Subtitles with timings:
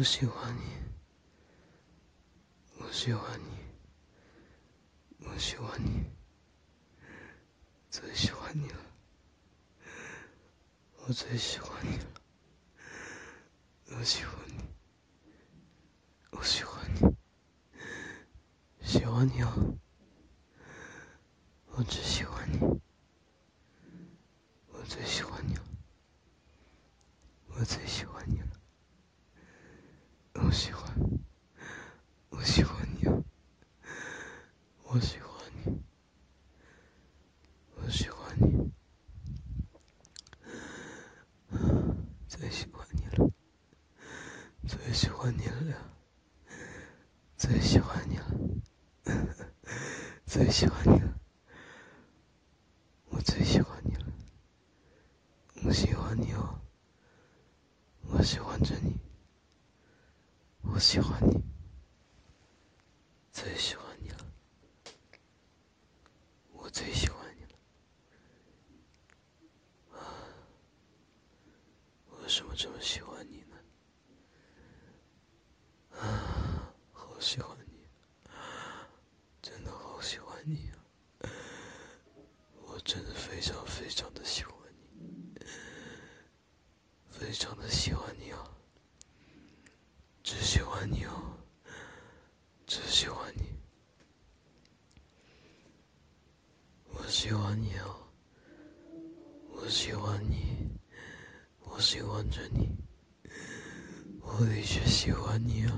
[0.00, 0.62] 我喜欢你，
[2.78, 3.50] 我喜欢你，
[5.26, 6.06] 我喜欢你，
[7.90, 8.78] 最喜欢你了，
[11.04, 12.06] 我最喜欢你了，
[13.88, 14.64] 我喜欢你，
[16.30, 17.14] 我喜欢你，
[18.80, 19.54] 喜欢你啊，
[21.72, 22.58] 我只喜欢你，
[24.68, 25.64] 我最喜欢你了，
[27.48, 28.46] 我最喜欢你了。
[30.50, 30.82] 我喜欢，
[32.30, 33.06] 我喜欢你！
[34.82, 35.30] 我喜欢
[35.64, 35.80] 你，
[37.76, 38.72] 我喜欢你，
[42.26, 43.30] 最喜欢你了，
[44.66, 45.94] 最喜欢你了！
[47.36, 48.26] 最喜欢你了，
[50.26, 51.14] 最喜欢你了，
[53.10, 54.06] 我最喜欢你了，
[55.64, 56.60] 我喜欢你哦，
[58.08, 58.98] 我喜欢着你。
[60.72, 61.42] 我喜欢你，
[63.32, 64.18] 最喜欢你了，
[66.52, 67.58] 我最喜欢你了。
[69.98, 70.00] 啊，
[72.22, 73.56] 为什么这么喜欢你呢？
[75.98, 77.86] 啊，好喜欢你，
[79.42, 80.78] 真的好喜欢你啊！
[82.62, 84.54] 我真的非常非常的喜欢
[84.94, 85.34] 你，
[87.10, 88.56] 非常的喜欢你啊！
[90.32, 91.10] 只喜欢你哦，
[92.64, 93.42] 只喜欢你，
[96.92, 97.96] 我喜欢你哦，
[99.48, 100.68] 我喜欢你，
[101.64, 102.68] 我喜欢着你，
[104.20, 105.76] 我一直喜欢你啊，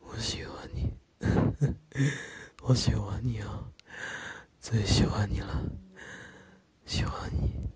[0.00, 0.92] 我喜欢你，
[2.60, 3.70] 我喜欢你啊，
[4.60, 5.64] 最喜欢你了，
[6.86, 7.70] 喜欢你，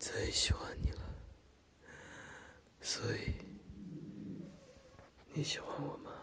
[0.00, 1.02] 最喜欢你了，
[2.80, 3.49] 所以。
[5.40, 6.19] 你喜欢我吗？